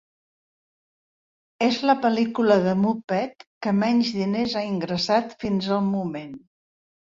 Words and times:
És 1.65 1.77
la 1.89 1.95
pel·lícula 2.05 2.57
de 2.69 2.73
Muppet 2.87 3.47
que 3.67 3.75
menys 3.83 4.11
diners 4.19 4.57
ha 4.63 4.67
ingressat 4.73 5.39
fins 5.47 5.71
al 5.79 5.89
moment. 5.95 6.37